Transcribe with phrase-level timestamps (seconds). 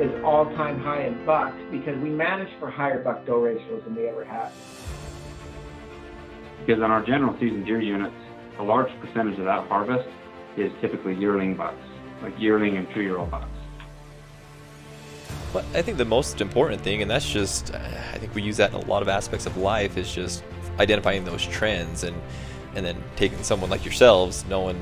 [0.00, 4.24] is all-time high in bucks because we managed for higher buck-doe ratios than we ever
[4.24, 4.52] have.
[6.64, 8.14] Because on our general season deer units,
[8.58, 10.08] a large percentage of that harvest
[10.56, 11.82] is typically yearling bucks,
[12.22, 13.48] like yearling and two-year-old bucks.
[15.52, 18.70] But I think the most important thing, and that's just, I think we use that
[18.70, 20.44] in a lot of aspects of life, is just
[20.78, 22.16] identifying those trends and
[22.74, 24.76] and then taking someone like yourselves, knowing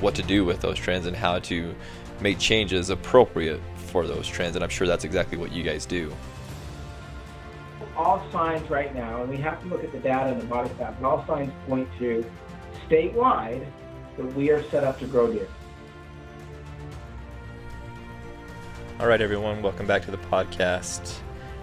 [0.00, 1.74] what to do with those trends and how to
[2.20, 4.54] make changes appropriate for those trends.
[4.54, 6.14] And I'm sure that's exactly what you guys do.
[7.96, 10.68] All signs right now, and we have to look at the data and the body
[10.78, 12.24] fat, but all signs point to
[12.88, 13.66] statewide
[14.16, 15.48] that we are set up to grow deer.
[19.00, 21.18] All right, everyone, welcome back to the podcast.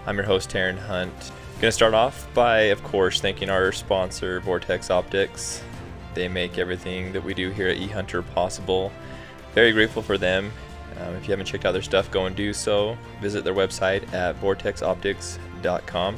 [0.06, 1.12] I'm your host, Taryn Hunt.
[1.54, 5.62] Going to start off by, of course, thanking our sponsor, Vortex Optics.
[6.14, 8.92] They make everything that we do here at eHunter possible.
[9.54, 10.52] Very grateful for them.
[11.00, 12.96] Um, if you haven't checked out their stuff, go and do so.
[13.20, 16.16] Visit their website at vortexoptics.com.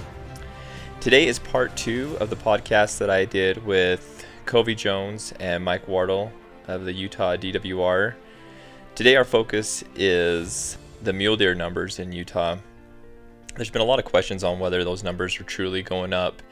[1.01, 5.87] Today is part two of the podcast that I did with Covey Jones and Mike
[5.87, 6.33] Wardle
[6.67, 8.15] of the Utah DWR.
[8.95, 12.57] Today, our focus is the mule deer numbers in Utah.
[13.55, 16.43] There's been a lot of questions on whether those numbers are truly going up.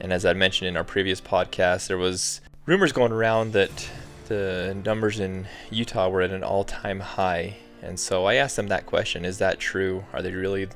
[0.00, 3.90] And as I mentioned in our previous podcast, there was rumors going around that
[4.32, 7.56] the numbers in Utah were at an all-time high.
[7.82, 10.04] And so I asked them that question, is that true?
[10.14, 10.68] Are they really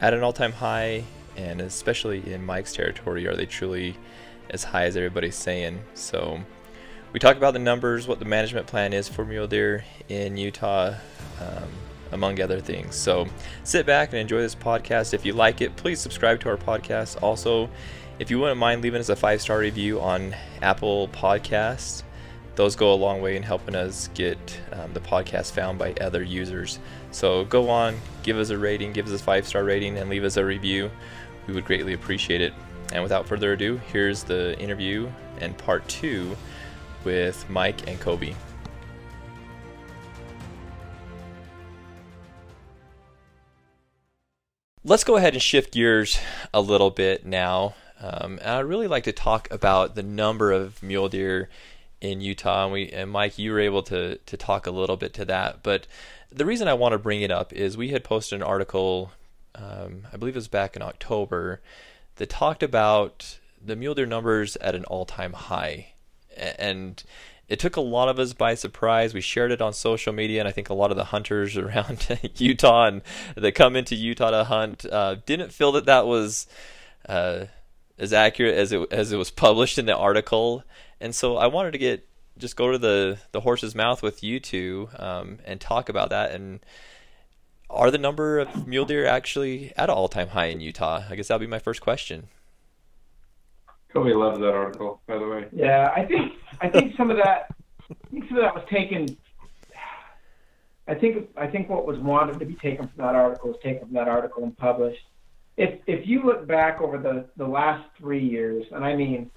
[0.00, 1.04] at an all-time high?
[1.36, 3.96] And especially in Mike's territory, are they truly
[4.48, 5.80] as high as everybody's saying?
[5.92, 6.40] So
[7.12, 10.94] we talk about the numbers, what the management plan is for mule deer in Utah.
[11.40, 11.68] Um,
[12.12, 12.94] among other things.
[12.94, 13.26] So
[13.64, 15.14] sit back and enjoy this podcast.
[15.14, 17.20] If you like it, please subscribe to our podcast.
[17.20, 17.68] Also,
[18.20, 22.03] if you wouldn't mind leaving us a five star review on Apple Podcasts,
[22.56, 24.38] those go a long way in helping us get
[24.72, 26.78] um, the podcast found by other users.
[27.10, 30.24] So go on, give us a rating, give us a five star rating, and leave
[30.24, 30.90] us a review.
[31.46, 32.52] We would greatly appreciate it.
[32.92, 35.10] And without further ado, here's the interview
[35.40, 36.36] and part two
[37.04, 38.36] with Mike and Covey.
[44.84, 46.18] let's go ahead and shift gears
[46.52, 47.74] a little bit now.
[48.00, 51.48] Um, I'd really like to talk about the number of mule deer
[52.04, 52.64] in Utah.
[52.64, 55.62] And, we, and Mike, you were able to, to talk a little bit to that.
[55.62, 55.86] But
[56.30, 59.12] the reason I want to bring it up is we had posted an article,
[59.54, 61.60] um, I believe it was back in October,
[62.16, 65.94] that talked about the mule deer numbers at an all time high.
[66.36, 67.02] And
[67.48, 69.14] it took a lot of us by surprise.
[69.14, 72.06] We shared it on social media, and I think a lot of the hunters around
[72.36, 73.02] Utah and
[73.34, 76.46] that come into Utah to hunt uh, didn't feel that that was
[77.08, 77.46] uh,
[77.98, 80.64] as accurate as it as it was published in the article.
[81.04, 84.40] And so I wanted to get just go to the the horse's mouth with you
[84.40, 86.32] two um, and talk about that.
[86.32, 86.60] And
[87.68, 91.02] are the number of mule deer actually at an all time high in Utah?
[91.10, 92.28] I guess that'll be my first question.
[93.92, 95.46] Covey loves that article, by the way.
[95.52, 96.32] Yeah, I think
[96.62, 97.54] I think some of that
[97.90, 99.14] I think some of that was taken.
[100.88, 103.88] I think I think what was wanted to be taken from that article was taken
[103.88, 105.04] from that article and published.
[105.58, 109.30] If if you look back over the the last three years, and I mean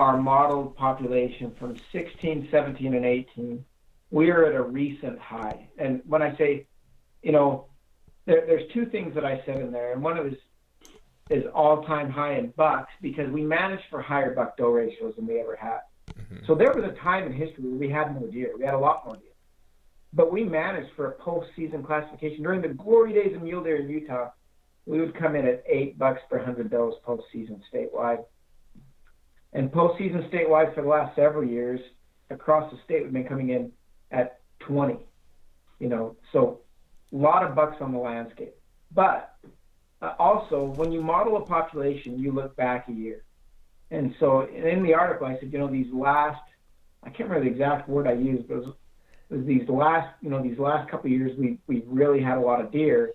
[0.00, 3.62] our modeled population from 16, 17, and 18,
[4.10, 5.68] we are at a recent high.
[5.76, 6.66] And when I say,
[7.22, 7.66] you know,
[8.24, 10.38] there, there's two things that I said in there, and one of is
[11.28, 15.54] is all-time high in bucks because we managed for higher buck-doe ratios than we ever
[15.54, 15.78] had.
[16.18, 16.44] Mm-hmm.
[16.44, 18.50] So there was a time in history where we had more deer.
[18.58, 19.30] We had a lot more deer.
[20.12, 22.42] But we managed for a post-season classification.
[22.42, 24.30] During the glory days of mule deer in Utah,
[24.86, 28.24] we would come in at eight bucks per hundred does post-season statewide.
[29.52, 31.80] And postseason statewide for the last several years
[32.30, 33.72] across the state, we've been coming in
[34.10, 34.98] at 20.
[35.80, 36.60] You know, so
[37.12, 38.54] a lot of bucks on the landscape.
[38.92, 39.34] But
[40.02, 43.24] uh, also, when you model a population, you look back a year.
[43.90, 46.40] And so in the article, I said, you know, these last,
[47.02, 48.74] I can't remember the exact word I used, but it was,
[49.30, 52.40] it was these last, you know, these last couple years, we, we really had a
[52.40, 53.14] lot of deer.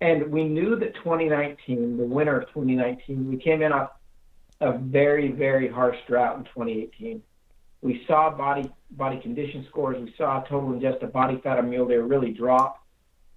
[0.00, 3.90] And we knew that 2019, the winter of 2019, we came in off
[4.64, 7.22] a very, very harsh drought in 2018.
[7.82, 10.02] We saw body body condition scores.
[10.02, 12.82] We saw total ingested body fat of mule deer really drop.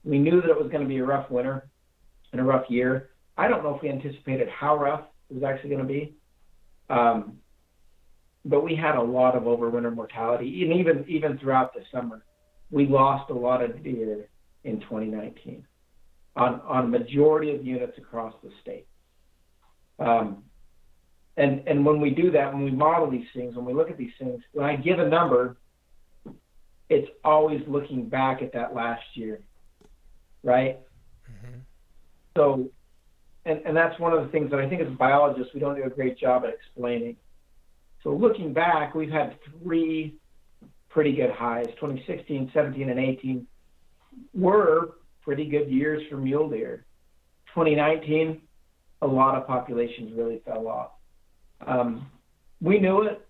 [0.05, 1.69] We knew that it was going to be a rough winter
[2.31, 3.09] and a rough year.
[3.37, 6.15] I don't know if we anticipated how rough it was actually going to be.
[6.89, 7.39] Um,
[8.45, 12.23] but we had a lot of overwinter mortality, and even even throughout the summer,
[12.71, 14.29] we lost a lot of deer
[14.63, 15.67] in 2019
[16.37, 18.87] on on a majority of units across the state.
[19.99, 20.43] Um,
[21.37, 23.97] and and when we do that, when we model these things, when we look at
[23.97, 25.55] these things, when I give a number,
[26.89, 29.41] it's always looking back at that last year,
[30.43, 30.79] right?
[31.29, 31.59] Mm-hmm.
[32.35, 32.69] So,
[33.45, 35.83] and, and that's one of the things that I think as biologists, we don't do
[35.83, 37.17] a great job at explaining.
[38.03, 40.15] So looking back, we've had three
[40.89, 41.67] pretty good highs.
[41.79, 43.45] 2016, 17, and 18
[44.33, 46.85] were pretty good years for mule deer.
[47.53, 48.41] 2019,
[49.01, 50.91] a lot of populations really fell off.
[51.65, 52.09] Um,
[52.61, 53.25] we knew it.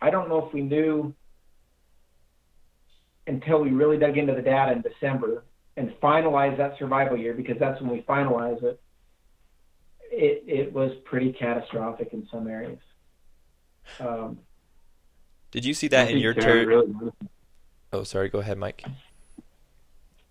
[0.00, 1.14] I don't know if we knew
[3.26, 5.44] until we really dug into the data in December
[5.76, 8.80] and finalized that survival year because that's when we finalize it.
[10.10, 12.78] It it was pretty catastrophic in some areas.
[13.98, 14.38] Um,
[15.50, 16.66] Did you see that in your turn?
[16.66, 16.92] Really
[17.92, 18.28] oh, sorry.
[18.28, 18.84] Go ahead, Mike.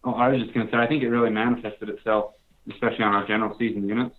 [0.04, 2.34] Oh, I was just going to say, I think it really manifested itself,
[2.70, 4.16] especially on our general season units,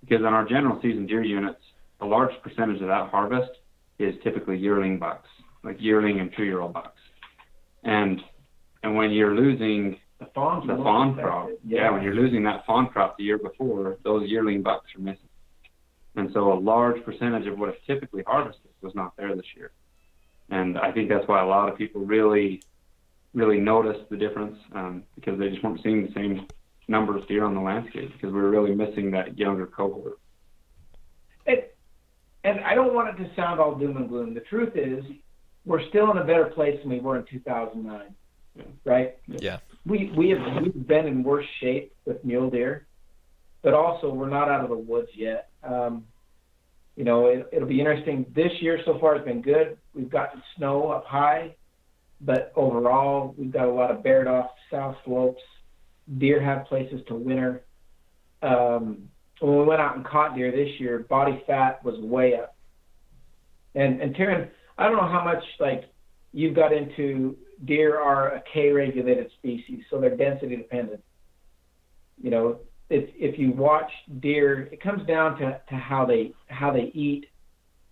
[0.00, 1.60] because on our general season deer units,
[2.00, 3.50] a large percentage of that harvest
[3.98, 5.28] is typically yearling bucks,
[5.64, 7.00] like yearling and two-year-old bucks.
[7.84, 8.20] And
[8.82, 11.82] and when you're losing the fawn, the fawn crop, yeah.
[11.82, 15.28] yeah, when you're losing that fawn crop the year before, those yearling bucks are missing.
[16.16, 19.72] And so a large percentage of what is typically harvested was not there this year.
[20.50, 22.62] And I think that's why a lot of people really,
[23.34, 26.46] really noticed the difference um, because they just weren't seeing the same
[26.88, 30.18] number of deer on the landscape because we were really missing that younger cohort.
[32.44, 34.34] It, and I don't want it to sound all doom and gloom.
[34.34, 35.04] The truth is,
[35.64, 38.14] we're still in a better place than we were in 2009,
[38.84, 39.16] right?
[39.26, 39.58] Yeah.
[39.86, 42.86] We we have we've been in worse shape with mule deer,
[43.62, 45.50] but also we're not out of the woods yet.
[45.62, 46.04] Um,
[46.96, 48.26] you know, it, it'll be interesting.
[48.34, 49.78] This year so far has been good.
[49.94, 51.54] We've gotten snow up high,
[52.20, 55.42] but overall we've got a lot of bared off south slopes.
[56.18, 57.62] Deer have places to winter.
[58.42, 62.56] Um, when we went out and caught deer this year, body fat was way up.
[63.74, 65.84] And and Taryn, I don't know how much like
[66.32, 71.02] you've got into deer are a K regulated species, so they're density dependent.
[72.20, 72.58] You know,
[72.90, 73.90] if if you watch
[74.20, 77.26] deer, it comes down to, to how they how they eat,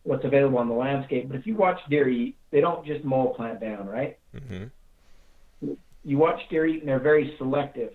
[0.03, 1.29] what's available on the landscape.
[1.29, 4.19] But if you watch deer eat, they don't just mow a plant down, right?
[4.35, 5.73] Mm-hmm.
[6.05, 7.93] You watch deer eat, and they're very selective.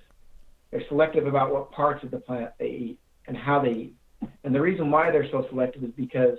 [0.69, 3.95] They're selective about what parts of the plant they eat and how they eat.
[4.43, 6.37] And the reason why they're so selective is because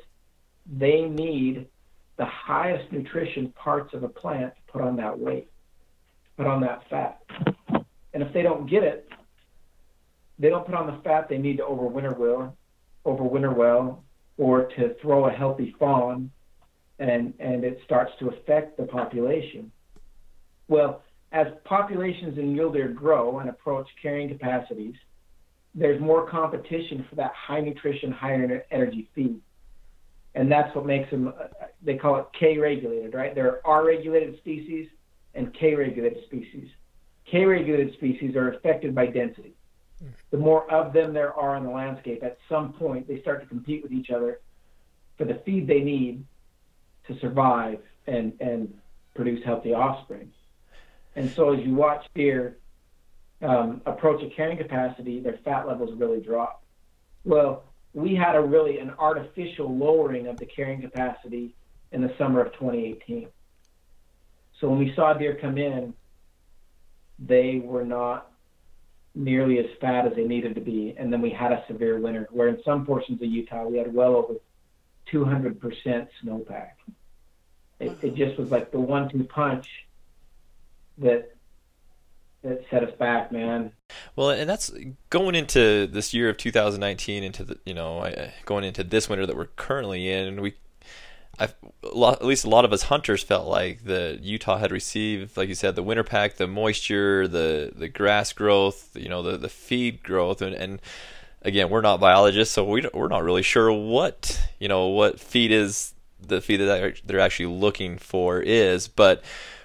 [0.78, 1.66] they need
[2.18, 5.50] the highest nutrition parts of a plant to put on that weight,
[6.36, 7.20] put on that fat.
[8.14, 9.08] And if they don't get it,
[10.38, 12.56] they don't put on the fat they need to overwinter well,
[13.06, 14.04] overwinter well,
[14.38, 16.30] or to throw a healthy fawn,
[16.98, 19.70] and and it starts to affect the population.
[20.68, 21.02] Well,
[21.32, 24.94] as populations in mule deer grow and approach carrying capacities,
[25.74, 28.34] there's more competition for that high nutrition, high
[28.70, 29.40] energy feed.
[30.34, 31.48] And that's what makes them, uh,
[31.82, 33.34] they call it K regulated, right?
[33.34, 34.88] There are R regulated species
[35.34, 36.68] and K regulated species.
[37.26, 39.54] K regulated species are affected by density.
[40.30, 43.46] The more of them there are in the landscape, at some point they start to
[43.46, 44.40] compete with each other
[45.16, 46.24] for the feed they need
[47.06, 48.74] to survive and, and
[49.14, 50.32] produce healthy offspring.
[51.14, 52.58] And so as you watch deer
[53.42, 56.62] um, approach a carrying capacity, their fat levels really drop.
[57.24, 61.54] Well, we had a really an artificial lowering of the carrying capacity
[61.90, 63.28] in the summer of 2018.
[64.60, 65.92] So when we saw deer come in,
[67.18, 68.30] they were not
[69.14, 70.94] nearly as fat as they needed to be.
[70.96, 73.92] And then we had a severe winter where in some portions of Utah we had
[73.92, 74.34] well over
[75.12, 76.70] 200% snowpack.
[77.80, 79.68] It, it just was like the one-two punch
[80.98, 81.34] that
[82.42, 83.72] that set us back, man.
[84.16, 84.72] Well, and that's
[85.10, 89.36] going into this year of 2019, into the you know going into this winter that
[89.36, 90.54] we're currently in, we.
[91.38, 95.48] I've, at least a lot of us hunters felt like the Utah had received, like
[95.48, 99.48] you said, the winter pack, the moisture, the the grass growth, you know, the the
[99.48, 100.82] feed growth, and, and
[101.40, 105.50] again, we're not biologists, so we we're not really sure what you know what feed
[105.50, 109.24] is the feed that they're actually looking for is, but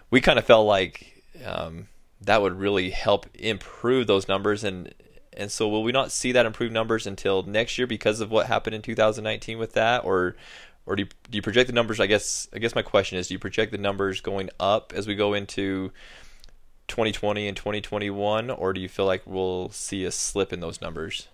[0.10, 1.88] we kind of felt like um,
[2.22, 4.64] that would really help improve those numbers.
[4.64, 4.94] And
[5.34, 8.48] and so will we not see that improved numbers until next year because of what
[8.48, 10.04] happened in 2019 with that?
[10.04, 10.36] Or
[10.86, 12.00] or do you, do you project the numbers?
[12.00, 15.06] I guess I guess my question is do you project the numbers going up as
[15.06, 15.92] we go into
[16.88, 21.28] 2020 and 2021 or do you feel like we'll see a slip in those numbers?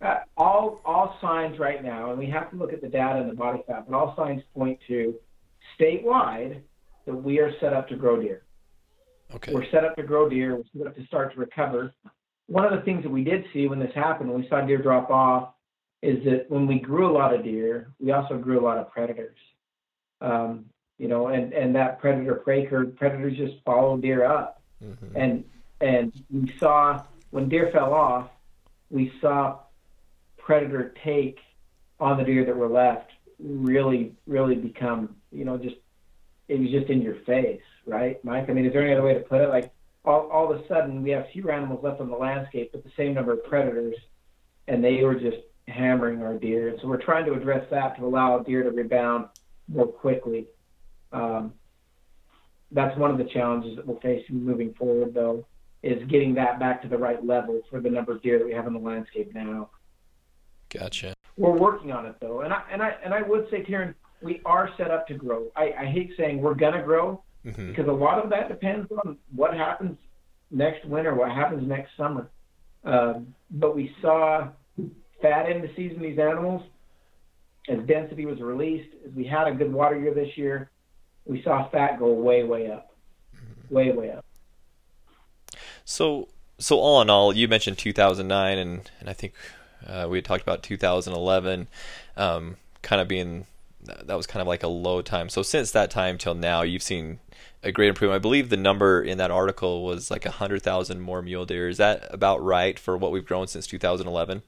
[0.00, 3.30] Uh, all all signs right now and we have to look at the data and
[3.30, 5.14] the body fat but all signs point to
[5.78, 6.60] statewide
[7.06, 8.42] that we are set up to grow deer
[9.34, 9.52] Okay.
[9.54, 10.56] We're set up to grow deer.
[10.56, 11.92] We're set up to start to recover.
[12.46, 14.78] One of the things that we did see when this happened, when we saw deer
[14.78, 15.54] drop off,
[16.02, 18.90] is that when we grew a lot of deer, we also grew a lot of
[18.90, 19.38] predators.
[20.20, 20.66] Um,
[20.98, 25.16] you know, and and that predator prey curve, predators just follow deer up, mm-hmm.
[25.16, 25.44] and
[25.80, 28.28] and we saw when deer fell off,
[28.90, 29.58] we saw
[30.38, 31.38] predator take
[31.98, 35.76] on the deer that were left really, really become, you know, just
[36.48, 38.48] it was just in your face, right, Mike?
[38.48, 39.48] I mean, is there any other way to put it?
[39.48, 39.72] Like
[40.04, 42.90] all, all of a sudden, we have fewer animals left on the landscape, but the
[42.96, 43.96] same number of predators,
[44.68, 46.68] and they were just hammering our deer.
[46.68, 49.26] And so we're trying to address that to allow deer to rebound
[49.68, 50.46] more quickly.
[51.12, 51.54] Um,
[52.70, 55.44] that's one of the challenges that we'll face moving forward, though,
[55.82, 58.52] is getting that back to the right level for the number of deer that we
[58.52, 59.68] have in the landscape now.
[60.70, 61.14] Gotcha.
[61.36, 64.40] We're working on it though, and I and I and I would say, Kieran, we
[64.44, 65.50] are set up to grow.
[65.56, 67.70] I, I hate saying we're gonna grow mm-hmm.
[67.70, 69.96] because a lot of that depends on what happens
[70.50, 72.28] next winter, what happens next summer.
[72.84, 74.48] Um, but we saw
[75.20, 76.62] fat in the season these animals
[77.68, 78.88] as density was released.
[79.06, 80.70] As we had a good water year this year,
[81.24, 82.94] we saw fat go way way up,
[83.34, 83.74] mm-hmm.
[83.74, 84.24] way way up.
[85.84, 89.34] So so all in all, you mentioned 2009, and and I think
[89.86, 91.68] uh, we had talked about 2011,
[92.16, 93.46] um, kind of being
[93.82, 95.28] that was kind of like a low time.
[95.28, 97.18] So since that time till now, you've seen
[97.62, 98.16] a great improvement.
[98.16, 101.68] I believe the number in that article was like 100,000 more mule deer.
[101.68, 104.42] Is that about right for what we've grown since 2011?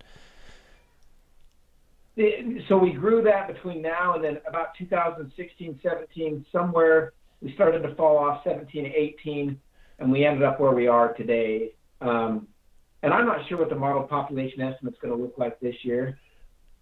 [2.68, 7.94] So we grew that between now and then about 2016, 17, somewhere we started to
[7.96, 9.60] fall off 17, 18,
[9.98, 11.72] and we ended up where we are today.
[12.00, 12.46] Um,
[13.02, 15.74] and I'm not sure what the model population estimate is going to look like this
[15.82, 16.18] year,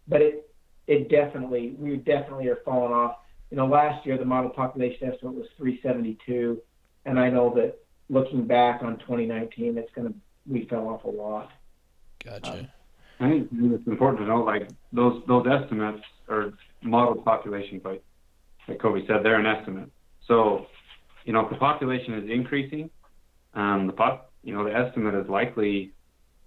[0.07, 0.52] but it
[0.87, 3.17] it definitely we definitely are falling off.
[3.51, 6.61] You know, last year the model population estimate was 372,
[7.05, 7.77] and I know that
[8.09, 10.15] looking back on 2019, it's going to
[10.47, 11.51] we fell off a lot.
[12.25, 12.53] Gotcha.
[12.53, 12.69] Um,
[13.21, 18.03] I think it's important to know, like those those estimates are model population, but
[18.69, 19.91] like Covey said, they're an estimate.
[20.27, 20.67] So,
[21.25, 22.91] you know, if the population is increasing,
[23.55, 25.93] um, the pop, you know, the estimate is likely,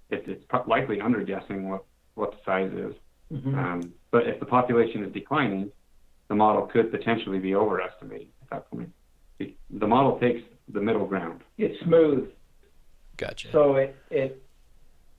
[0.09, 2.95] it, it's likely under guessing what what the size is.
[3.31, 3.57] Mm-hmm.
[3.57, 5.69] Um, but if the population is declining,
[6.29, 8.89] the model could potentially be overestimating at that point.
[9.39, 10.39] The model takes
[10.71, 11.41] the middle ground.
[11.57, 12.29] It's smooth.
[13.17, 13.49] Gotcha.
[13.51, 14.41] So it it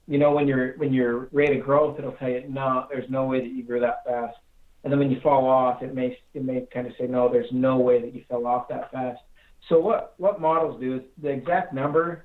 [0.06, 3.26] you know when you're when your rate of growth it'll tell you no there's no
[3.26, 4.38] way that you grew that fast
[4.82, 7.52] and then when you fall off it may it may kind of say no there's
[7.52, 9.20] no way that you fell off that fast
[9.68, 12.24] so what what models do is the exact number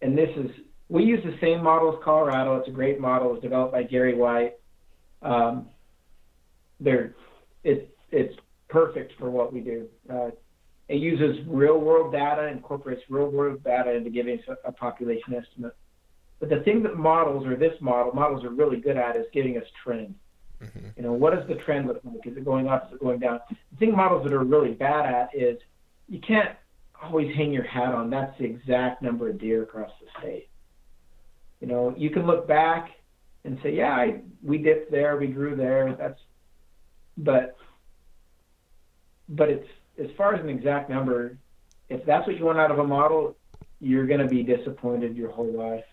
[0.00, 0.50] and this is
[0.88, 4.14] we use the same model as colorado it's a great model it's developed by gary
[4.14, 4.54] white
[5.20, 5.66] um,
[6.80, 7.14] they're
[7.64, 8.34] it, it's
[8.68, 10.30] perfect for what we do uh,
[10.88, 15.34] it uses real world data incorporates real world data into giving us a, a population
[15.34, 15.74] estimate
[16.40, 19.56] but the thing that models or this model models are really good at is giving
[19.56, 20.14] us trend.
[20.62, 20.88] Mm-hmm.
[20.96, 22.26] You know, what does the trend look like?
[22.26, 22.88] Is it going up?
[22.88, 23.40] Is it going down?
[23.50, 25.58] The thing models that are really bad at is
[26.08, 26.56] you can't
[27.02, 30.48] always hang your hat on that's the exact number of deer across the state.
[31.60, 32.90] You know, you can look back
[33.44, 35.94] and say, yeah, I, we dipped there, we grew there.
[35.98, 36.18] That's,
[37.18, 37.56] but,
[39.28, 41.36] but it's as far as an exact number.
[41.90, 43.36] If that's what you want out of a model,
[43.80, 45.84] you're going to be disappointed your whole life.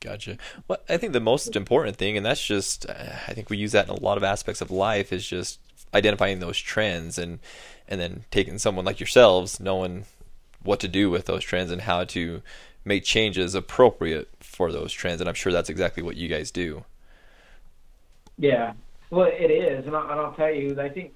[0.00, 0.36] Gotcha.
[0.66, 3.72] Well, I think the most important thing, and that's just, uh, I think we use
[3.72, 5.60] that in a lot of aspects of life, is just
[5.94, 7.38] identifying those trends and
[7.86, 10.06] and then taking someone like yourselves, knowing
[10.62, 12.40] what to do with those trends and how to
[12.84, 15.20] make changes appropriate for those trends.
[15.20, 16.84] And I'm sure that's exactly what you guys do.
[18.38, 18.72] Yeah,
[19.12, 21.12] well, it is, and I'll, and I'll tell you, I think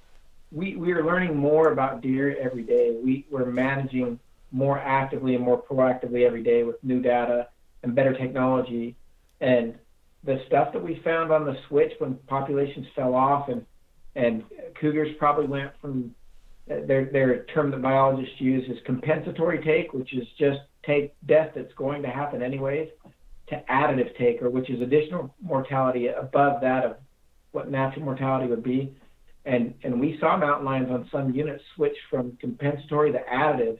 [0.51, 2.95] we we are learning more about deer every day.
[3.03, 4.19] We we're managing
[4.51, 7.47] more actively and more proactively every day with new data
[7.81, 8.95] and better technology.
[9.41, 9.73] And
[10.23, 13.65] the stuff that we found on the switch when populations fell off and
[14.15, 14.43] and
[14.79, 16.13] cougars probably went from
[16.67, 21.73] their their term that biologists use is compensatory take, which is just take death that's
[21.73, 22.89] going to happen anyways,
[23.47, 26.97] to additive take, or which is additional mortality above that of
[27.57, 28.95] what natural mortality would be.
[29.45, 33.79] And and we saw mountain lions on some units switch from compensatory to additive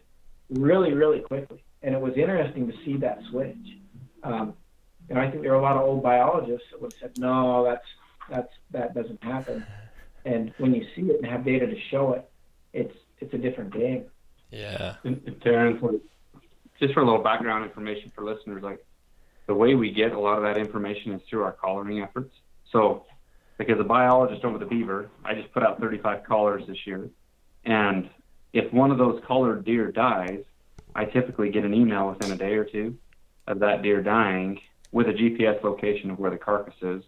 [0.49, 1.63] really, really quickly.
[1.83, 3.65] And it was interesting to see that switch.
[4.23, 4.55] Um,
[5.09, 7.63] and I think there are a lot of old biologists that would have said, no,
[7.63, 7.85] that's
[8.29, 9.63] that's that doesn't happen.
[10.25, 12.27] And when you see it and have data to show it,
[12.73, 14.05] it's it's a different game.
[14.49, 14.95] Yeah.
[15.03, 15.83] And, and Terrence,
[16.79, 18.83] just for a little background information for listeners, like
[19.47, 22.33] the way we get a lot of that information is through our collaring efforts.
[22.71, 23.05] So,
[23.59, 27.09] as a biologist over the beaver, I just put out 35 collars this year,
[27.65, 28.09] and
[28.53, 30.43] if one of those collared deer dies,
[30.95, 32.97] I typically get an email within a day or two
[33.47, 34.59] of that deer dying
[34.91, 37.03] with a GPS location of where the carcass is.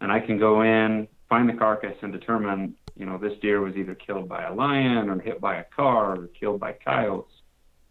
[0.00, 3.74] And I can go in, find the carcass, and determine, you know, this deer was
[3.76, 7.32] either killed by a lion or hit by a car or killed by coyotes.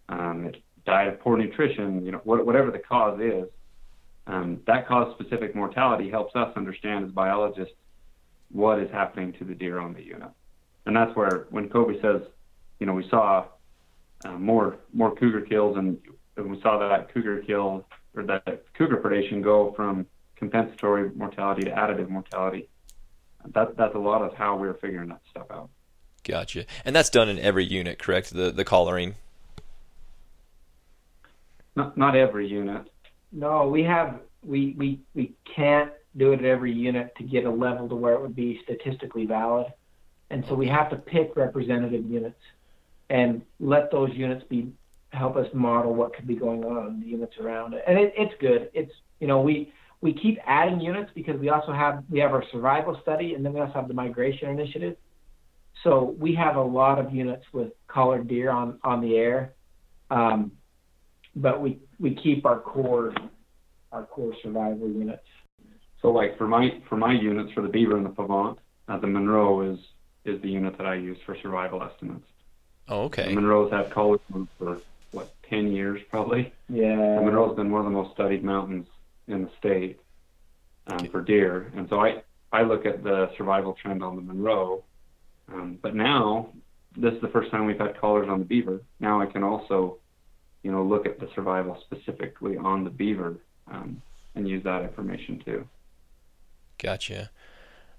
[0.10, 3.50] Um, it died of poor nutrition, you know, whatever the cause is.
[4.28, 7.76] um, that cause-specific mortality helps us understand as biologists
[8.56, 10.30] what is happening to the deer on the unit.
[10.86, 12.22] And that's where when Covey says,
[12.80, 13.46] you know, we saw
[14.24, 15.98] uh, more more cougar kills and,
[16.38, 17.86] and we saw that cougar kill
[18.16, 20.06] or that cougar predation go from
[20.38, 22.70] compensatory mortality to additive mortality.
[23.54, 25.70] That that's a lot of how we're figuring that stuff out.
[26.24, 26.66] Gotcha.
[26.86, 28.34] And that's done in every unit, correct?
[28.34, 29.16] The the collaring.
[31.76, 32.90] Not not every unit.
[33.34, 37.52] No, we have we we we can't do it at every unit to get a
[37.52, 39.68] level to where it would be statistically valid.
[40.30, 42.40] And so we have to pick representative units
[43.10, 44.72] and let those units be
[45.10, 47.84] help us model what could be going on in the units around it.
[47.88, 48.70] And it, it's good.
[48.74, 52.44] It's you know we we keep adding units because we also have we have our
[52.52, 54.98] survival study and then we also have the migration initiative.
[55.84, 59.54] So we have a lot of units with collared deer on on the air,
[60.10, 60.52] um,
[61.36, 63.14] but we we keep our core
[63.92, 65.24] our core survival units.
[66.06, 69.08] So like for my for my units for the beaver and the pavant, uh, the
[69.08, 69.80] Monroe is
[70.24, 72.28] is the unit that I use for survival estimates.
[72.88, 73.30] Oh, okay.
[73.30, 74.22] The Monroe's had college
[74.60, 74.82] for
[75.14, 76.54] what ten years probably.
[76.70, 76.96] Yeah.
[76.96, 78.86] The Monroe's been one of the most studied mountains
[79.28, 80.00] in the state
[80.86, 81.08] um, okay.
[81.08, 82.22] for deer, and so I
[82.52, 84.84] I look at the survival trend on the Monroe.
[85.52, 86.50] Um, but now
[86.96, 88.80] this is the first time we've had collars on the beaver.
[89.00, 89.98] Now I can also,
[90.62, 93.38] you know, look at the survival specifically on the beaver
[93.72, 94.04] um,
[94.36, 95.68] and use that information too.
[96.78, 97.30] Gotcha.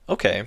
[0.08, 0.46] Okay.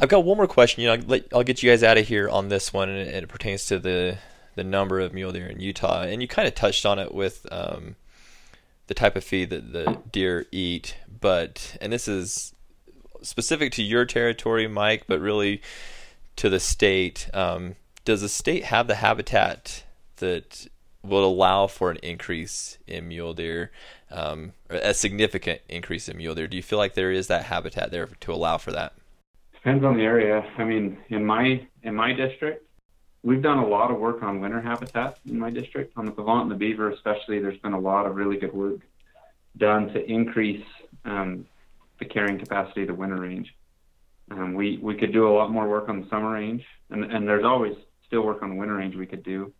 [0.00, 0.82] I've got one more question.
[0.82, 3.66] You know, I'll get you guys out of here on this one, and it pertains
[3.66, 4.18] to the
[4.54, 6.02] the number of mule deer in Utah.
[6.02, 7.96] And you kind of touched on it with um,
[8.86, 12.54] the type of feed that the deer eat, but and this is
[13.22, 15.62] specific to your territory, Mike, but really
[16.36, 17.28] to the state.
[17.34, 19.84] Um, does the state have the habitat
[20.16, 20.68] that
[21.08, 23.70] will allow for an increase in mule deer,
[24.10, 26.46] um, a significant increase in mule deer?
[26.46, 28.92] Do you feel like there is that habitat there to allow for that?
[29.52, 30.44] Depends on the area.
[30.58, 32.66] I mean, in my in my district,
[33.22, 35.92] we've done a lot of work on winter habitat in my district.
[35.96, 38.80] On the Pavant and the Beaver, especially, there's been a lot of really good work
[39.56, 40.64] done to increase
[41.04, 41.46] um,
[41.98, 43.54] the carrying capacity of the winter range.
[44.30, 47.28] Um, we we could do a lot more work on the summer range, and and
[47.28, 47.74] there's always
[48.06, 49.52] still work on the winter range we could do.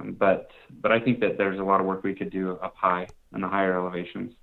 [0.00, 2.74] Um, but but I think that there's a lot of work we could do up
[2.76, 4.34] high in the higher elevations.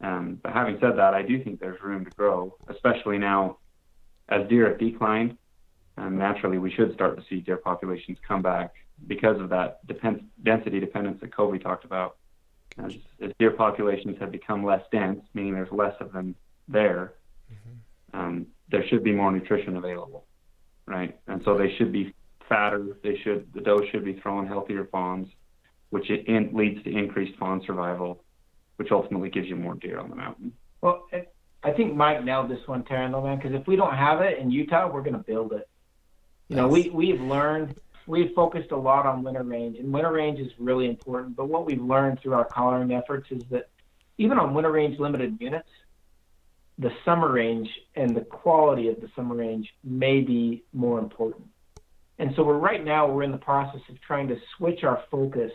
[0.00, 3.58] Um, but having said that, I do think there's room to grow, especially now
[4.28, 5.36] as deer have declined,
[5.96, 8.74] um, naturally we should start to see deer populations come back
[9.06, 12.16] because of that depend- density dependence that Covey talked about.
[12.84, 16.36] As, as, deer populations have become less dense, meaning there's less of them
[16.68, 17.14] there,
[17.52, 18.18] mm-hmm.
[18.20, 20.26] um, there should be more nutrition available,
[20.86, 21.18] right?
[21.26, 22.14] And so they should be
[22.48, 22.96] fatter.
[23.02, 25.28] They should the doe should be throwing healthier fawns,
[25.90, 28.22] which it in, leads to increased fawn survival,
[28.76, 30.52] which ultimately gives you more deer on the mountain.
[30.80, 31.08] Well,
[31.62, 33.36] I think Mike nailed this one, Taryn, though, man.
[33.36, 35.68] Because if we don't have it in Utah, we're going to build it.
[36.48, 40.40] You know, we we've learned we've focused a lot on winter range, and winter range
[40.40, 41.36] is really important.
[41.36, 43.68] But what we've learned through our collaring efforts is that
[44.16, 45.68] even on winter range limited units,
[46.78, 51.46] the summer range and the quality of the summer range may be more important.
[52.18, 55.52] And so we're right now we're in the process of trying to switch our focus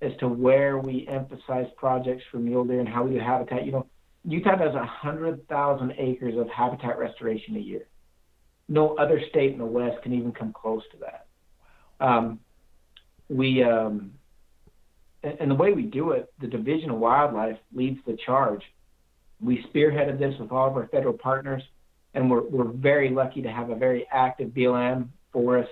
[0.00, 3.66] as to where we emphasize projects for mule deer and how we do habitat.
[3.66, 3.86] You know,
[4.24, 7.88] Utah does 100,000 acres of habitat restoration a year.
[8.68, 11.26] No other state in the West can even come close to that.
[12.00, 12.38] Um,
[13.28, 14.12] we um,
[15.22, 18.62] and the way we do it, the Division of Wildlife leads the charge.
[19.40, 21.62] We spearheaded this with all of our federal partners,
[22.14, 25.70] and we're we're very lucky to have a very active BLM, forest,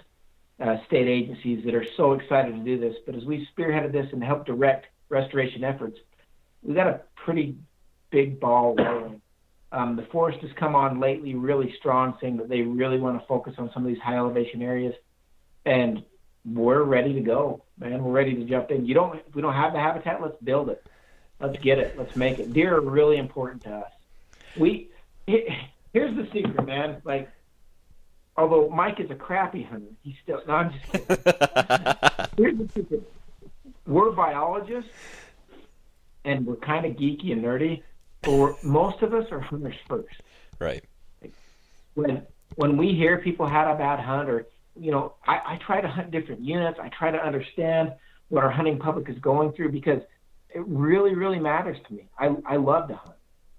[0.61, 2.97] uh, state agencies that are so excited to do this.
[3.05, 5.99] But as we spearheaded this and helped direct restoration efforts,
[6.63, 7.57] we got a pretty
[8.11, 9.21] big ball rolling.
[9.73, 13.27] Um, the forest has come on lately really strong, saying that they really want to
[13.27, 14.95] focus on some of these high elevation areas,
[15.65, 16.03] and
[16.45, 18.03] we're ready to go, man.
[18.03, 18.87] We're ready to jump in.
[18.87, 20.87] You don't, we don't have the habitat, let's build it.
[21.41, 21.99] Let's get it.
[21.99, 22.53] Let's make it.
[22.53, 23.91] Deer are really important to us.
[24.57, 24.89] We
[25.27, 27.03] here's the secret, man.
[27.05, 27.29] Like,
[28.37, 30.41] although Mike is a crappy hunter, he's still.
[30.47, 31.07] No, I'm just kidding.
[32.37, 33.13] here's the secret.
[33.87, 34.91] We're biologists,
[36.25, 37.83] and we're kind of geeky and nerdy
[38.27, 40.21] for most of us are hunters first.
[40.59, 40.85] Right.
[41.95, 44.47] When when we hear people had a bad hunt, or
[44.79, 46.79] you know, I, I try to hunt different units.
[46.83, 47.93] I try to understand
[48.29, 50.03] what our hunting public is going through because
[50.51, 52.09] it really, really matters to me.
[52.19, 53.17] I I love to hunt.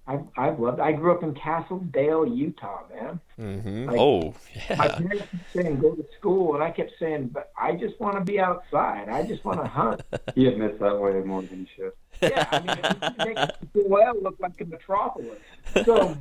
[0.09, 0.79] I've, I've loved.
[0.79, 3.19] I grew up in Castle Dale, Utah, man.
[3.37, 3.89] Mm-hmm.
[3.89, 4.75] Like, oh, yeah.
[4.77, 8.17] My parents kept saying go to school, and I kept saying, but I just want
[8.17, 9.09] to be outside.
[9.09, 10.01] I just want to hunt.
[10.35, 11.91] he admits that way more than you should.
[12.21, 15.39] Yeah, I mean, it makes well look like a metropolis.
[15.83, 16.17] So,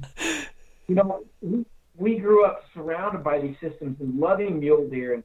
[0.89, 1.65] you know, we,
[1.97, 5.25] we grew up surrounded by these systems and loving mule deer and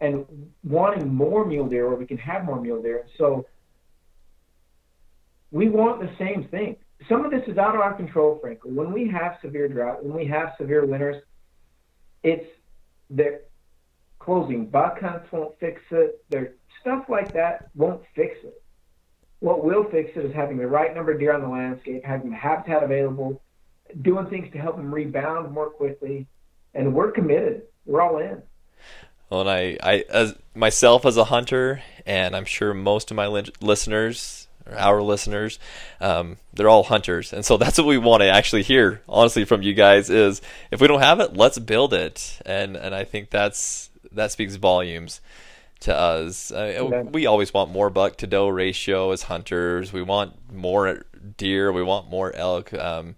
[0.00, 0.26] and
[0.64, 3.06] wanting more mule deer where we can have more mule deer.
[3.18, 3.46] So
[5.52, 6.76] we want the same thing
[7.08, 8.72] some of this is out of our control, frankly.
[8.72, 11.22] When we have severe drought, when we have severe winters,
[12.22, 12.46] it's
[13.10, 13.40] the
[14.18, 16.24] closing buck hunts won't fix it.
[16.30, 18.62] There stuff like that won't fix it.
[19.40, 22.30] What will fix it is having the right number of deer on the landscape, having
[22.30, 23.42] the habitat available,
[24.02, 26.26] doing things to help them rebound more quickly,
[26.74, 27.62] and we're committed.
[27.84, 28.42] We're all in.
[29.30, 33.26] Well, and I, I as myself as a hunter, and I'm sure most of my
[33.26, 34.41] li- listeners
[34.76, 35.58] our listeners,
[36.00, 39.62] um, they're all hunters, and so that's what we want to actually hear, honestly, from
[39.62, 40.10] you guys.
[40.10, 44.32] Is if we don't have it, let's build it, and and I think that's that
[44.32, 45.20] speaks volumes
[45.80, 46.50] to us.
[46.50, 49.92] Uh, we always want more buck to doe ratio as hunters.
[49.92, 51.04] We want more
[51.36, 51.72] deer.
[51.72, 52.72] We want more elk.
[52.74, 53.16] Um,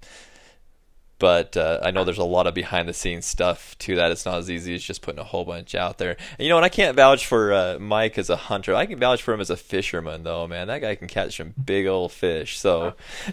[1.25, 4.11] but uh, I know there's a lot of behind the scenes stuff to that.
[4.11, 6.19] It's not as easy as just putting a whole bunch out there.
[6.33, 8.75] And, you know, and I can't vouch for uh, Mike as a hunter.
[8.75, 10.47] I can vouch for him as a fisherman, though.
[10.47, 12.59] Man, that guy can catch some big old fish.
[12.59, 12.93] So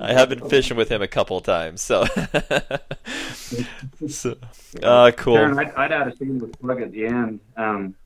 [0.00, 1.82] have been fishing with him a couple times.
[1.82, 2.06] So,
[4.08, 4.34] so
[4.82, 5.36] uh, cool.
[5.36, 7.40] I'd, I'd add a shameless plug at the end.
[7.58, 7.96] Um,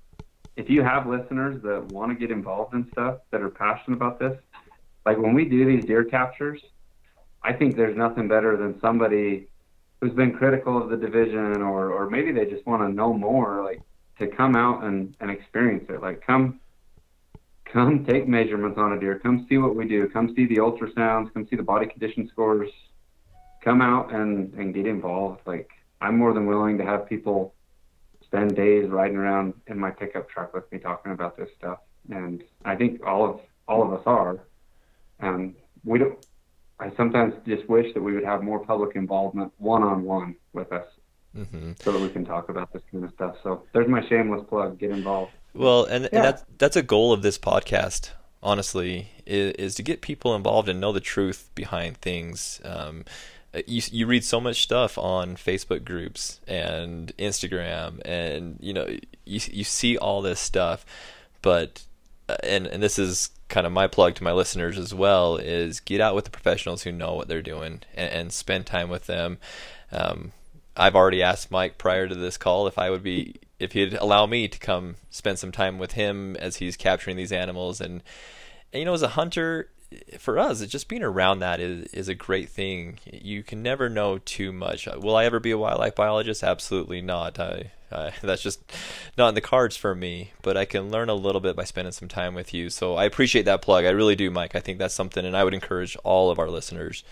[0.56, 4.18] if you have listeners that want to get involved in stuff that are passionate about
[4.18, 4.36] this,
[5.08, 6.60] like when we do these deer captures,
[7.42, 9.48] I think there's nothing better than somebody
[9.98, 13.64] who's been critical of the division or or maybe they just want to know more,
[13.64, 13.80] like
[14.18, 16.02] to come out and, and experience it.
[16.02, 16.60] Like come
[17.64, 21.32] come take measurements on a deer, come see what we do, come see the ultrasounds,
[21.32, 22.70] come see the body condition scores,
[23.64, 25.40] come out and, and get involved.
[25.46, 25.70] Like
[26.02, 27.54] I'm more than willing to have people
[28.26, 31.78] spend days riding around in my pickup truck with me talking about this stuff.
[32.10, 34.40] And I think all of all of us are.
[35.20, 35.54] Um,
[35.84, 36.18] we don't.
[36.80, 40.72] I sometimes just wish that we would have more public involvement one on one with
[40.72, 40.86] us,
[41.36, 41.72] mm-hmm.
[41.80, 43.36] so that we can talk about this kind of stuff.
[43.42, 45.32] So there's my shameless plug: get involved.
[45.54, 46.10] Well, and, yeah.
[46.12, 48.10] and that's that's a goal of this podcast.
[48.40, 52.60] Honestly, is, is to get people involved and know the truth behind things.
[52.64, 53.04] Um,
[53.66, 58.86] you you read so much stuff on Facebook groups and Instagram, and you know
[59.24, 60.84] you you see all this stuff,
[61.42, 61.82] but
[62.42, 66.00] and and this is kind of my plug to my listeners as well is get
[66.00, 69.38] out with the professionals who know what they're doing and, and spend time with them.
[69.90, 70.32] Um,
[70.76, 74.26] I've already asked Mike prior to this call if I would be if he'd allow
[74.26, 78.02] me to come spend some time with him as he's capturing these animals and,
[78.72, 79.70] and you know as a hunter
[80.18, 82.98] for us, it's just being around that is is a great thing.
[83.04, 84.86] You can never know too much.
[84.86, 86.44] Will I ever be a wildlife biologist?
[86.44, 87.38] Absolutely not.
[87.38, 88.60] I, I, that's just
[89.16, 90.32] not in the cards for me.
[90.42, 92.70] But I can learn a little bit by spending some time with you.
[92.70, 93.84] So I appreciate that plug.
[93.84, 94.54] I really do, Mike.
[94.54, 97.04] I think that's something, and I would encourage all of our listeners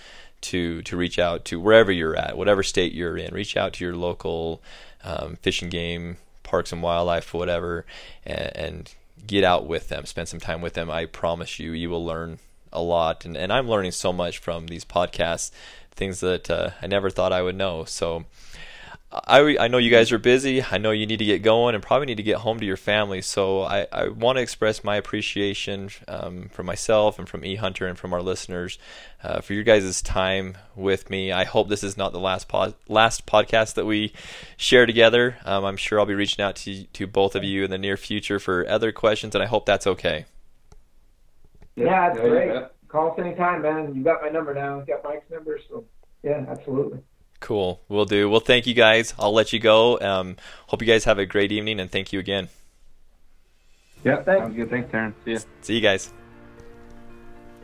[0.42, 3.34] to to reach out to wherever you're at, whatever state you're in.
[3.34, 4.62] Reach out to your local
[5.04, 7.84] um, fishing game, parks and wildlife, whatever,
[8.24, 8.94] and, and
[9.26, 10.06] get out with them.
[10.06, 10.90] Spend some time with them.
[10.90, 12.38] I promise you, you will learn
[12.72, 15.50] a lot, and, and I'm learning so much from these podcasts,
[15.92, 17.84] things that uh, I never thought I would know.
[17.84, 18.26] So
[19.12, 20.62] I, I know you guys are busy.
[20.62, 22.76] I know you need to get going and probably need to get home to your
[22.76, 23.22] family.
[23.22, 27.96] So I, I want to express my appreciation um, from myself and from eHunter and
[27.96, 28.78] from our listeners
[29.22, 31.30] uh, for your guys' time with me.
[31.30, 34.12] I hope this is not the last pod, last podcast that we
[34.56, 35.36] share together.
[35.44, 37.96] Um, I'm sure I'll be reaching out to to both of you in the near
[37.96, 40.26] future for other questions, and I hope that's okay.
[41.76, 42.64] Yeah, that's great.
[42.88, 43.94] Call us anytime, man.
[43.94, 44.80] You got my number now.
[44.80, 45.84] You got Mike's number, so
[46.22, 47.00] yeah, absolutely.
[47.46, 47.80] Cool.
[47.88, 48.28] We'll do.
[48.28, 49.14] Well, thank you guys.
[49.20, 50.00] I'll let you go.
[50.00, 50.34] Um,
[50.66, 52.48] hope you guys have a great evening, and thank you again.
[54.02, 54.42] Yeah, thanks.
[54.42, 54.68] Sounds good.
[54.68, 55.14] Thanks, Taryn.
[55.24, 55.38] See you.
[55.60, 56.12] See you guys.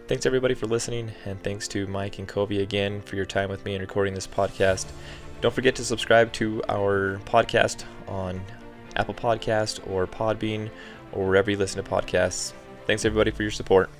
[0.07, 3.65] Thanks everybody for listening, and thanks to Mike and Covey again for your time with
[3.65, 4.87] me and recording this podcast.
[5.41, 8.41] Don't forget to subscribe to our podcast on
[8.95, 10.71] Apple Podcast or Podbean
[11.11, 12.53] or wherever you listen to podcasts.
[12.87, 13.91] Thanks everybody for your support.